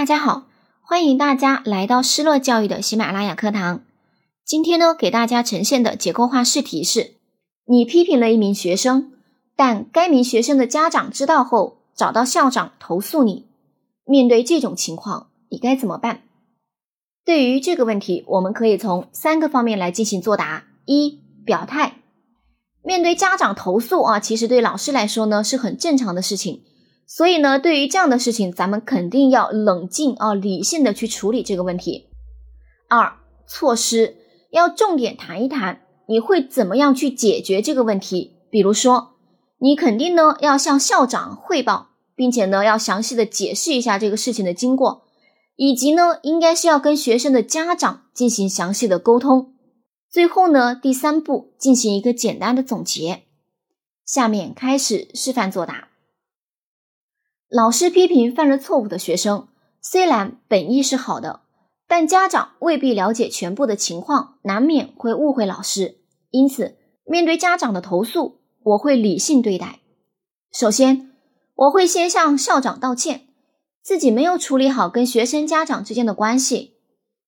[0.00, 0.46] 大家好，
[0.80, 3.82] 欢迎大家来到施乐教育的喜马拉雅课堂。
[4.46, 7.16] 今天呢，给大家呈现的结构化试题是：
[7.66, 9.12] 你批评了一名学生，
[9.54, 13.44] 但该名学生的家长知道后，找到校长投诉你。
[14.06, 16.22] 面对这种情况，你该怎么办？
[17.22, 21.96] 对于这个问题，我们可以从三个方面来进行作答：一、表态。
[22.82, 26.62] 面对家长投诉啊，其实对老师来说呢，是很正常的事情。
[27.12, 32.08] 所以呢，对于这样的事情，咱们肯定要冷静啊，理性的去处理这个问题。
[32.88, 33.14] 二、
[33.48, 34.14] 措施
[34.52, 38.36] 要重点谈一谈，你会怎么样去解决这个问题？
[38.48, 39.14] 比如说，
[39.58, 45.02] 你肯定呢要向校长汇报，并且呢要详细的解释一下这个事情的经过，
[45.56, 49.54] 以及呢应该是要跟学生的家长进行详细的沟通。
[50.08, 53.24] 最后呢，第三步进行一个简单的总结。
[54.06, 55.89] 下面开始示范作答。
[57.50, 59.48] 老师批评犯了错误的学生，
[59.82, 61.40] 虽然本意是好的，
[61.88, 65.96] 但家长未必了解全部的情况，难免会误会老师。
[66.30, 69.80] 因此，面对家长的投诉，我会理性对待。
[70.52, 71.10] 首先，
[71.56, 73.22] 我会先向校长道歉，
[73.82, 76.74] 自己没有处理好跟学生家长之间的关系，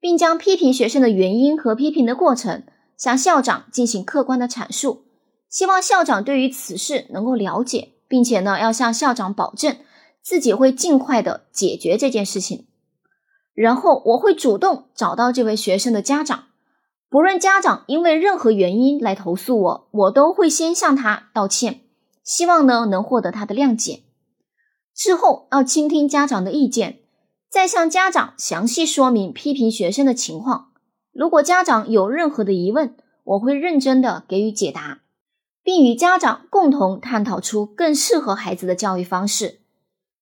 [0.00, 2.64] 并将批评学生的原因和批评的过程
[2.96, 5.04] 向校长进行客观的阐述，
[5.48, 9.76] 希望校长对于此事能够了解，并且呢，要向校长保证。
[10.28, 12.66] 自己会尽快的解决这件事情，
[13.54, 16.48] 然后我会主动找到这位学生的家长，
[17.08, 21.80] 不论家长因为任何原因来投诉我，我都会先向他道歉，
[22.22, 24.02] 希望呢能获得他的谅解。
[24.94, 26.98] 之后要倾听家长的意见，
[27.50, 30.72] 再向家长详细说明批评学生的情况。
[31.10, 35.00] 如果家长有任何的疑问，我会认真的给予解答，
[35.62, 39.57] 并与家长共同探讨出更适合孩子的教育方式。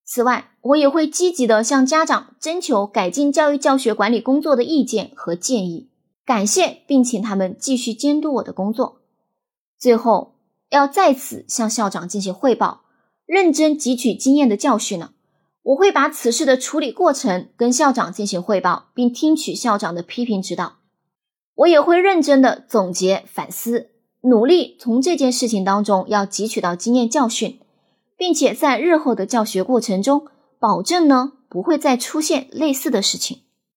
[0.09, 5.89] 此外，我也会积极的向家长征求改进教育教学管理工作的意见和建议，
[6.25, 9.01] 感谢并请他们继续监督我的工作。
[9.77, 10.37] 最后，
[10.71, 12.83] 要再次向校长进行汇报，
[13.27, 15.11] 认真汲取经验的教训呢。
[15.65, 20.77] 我会把此事的处理过程跟校长进行汇报，并听取校长的批评指导。
[21.57, 23.91] 我也会认真的总结反思，
[24.21, 27.59] 努力从这件事情当中要汲取到经验教训。
[28.17, 30.27] 并且在日后的教学过程中，
[30.59, 33.43] 保证呢不会再出现类似的事情。